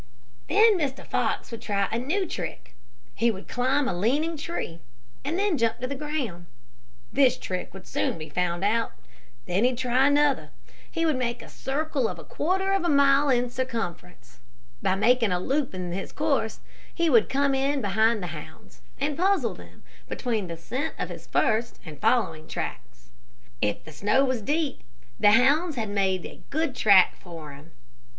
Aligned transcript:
"Then 0.49 0.79
Mr. 0.79 1.05
Fox 1.05 1.51
would 1.51 1.61
try 1.61 1.87
a 1.91 1.99
new 1.99 2.25
trick. 2.25 2.73
He 3.13 3.29
would 3.29 3.47
climb 3.47 3.87
a 3.87 3.93
leaning 3.95 4.35
tree, 4.35 4.79
and 5.23 5.37
then 5.37 5.59
jump 5.59 5.77
to 5.77 5.85
the 5.85 5.93
ground. 5.93 6.47
This 7.13 7.37
trick 7.37 7.71
would 7.71 7.85
soon 7.85 8.17
be 8.17 8.27
found 8.27 8.63
out. 8.63 8.93
Then 9.45 9.63
he'd 9.63 9.77
try 9.77 10.07
another. 10.07 10.49
He 10.89 11.05
would 11.05 11.17
make 11.17 11.43
a 11.43 11.49
circle 11.49 12.07
of 12.07 12.17
a 12.17 12.23
quarter 12.23 12.73
of 12.73 12.83
a 12.83 12.89
mile 12.89 13.29
in 13.29 13.51
circumference. 13.51 14.39
By 14.81 14.95
making 14.95 15.31
a 15.31 15.39
loop 15.39 15.75
in 15.75 15.91
his 15.91 16.11
course, 16.11 16.61
he 16.91 17.07
would 17.07 17.29
come 17.29 17.53
in 17.53 17.79
behind 17.79 18.23
the 18.23 18.27
hounds, 18.33 18.81
and 18.99 19.15
puzzle 19.15 19.53
them 19.53 19.83
between 20.09 20.47
the 20.47 20.57
scent 20.57 20.95
of 20.97 21.09
his 21.09 21.27
first 21.27 21.77
and 21.85 22.01
following 22.01 22.47
tracks. 22.47 23.09
If 23.61 23.83
the 23.83 23.91
snow 23.91 24.25
was 24.25 24.41
deep, 24.41 24.81
the 25.19 25.33
hounds 25.33 25.75
had 25.75 25.89
made 25.89 26.25
a 26.25 26.41
good 26.49 26.75
track 26.75 27.15
for 27.17 27.51
him. 27.51 27.71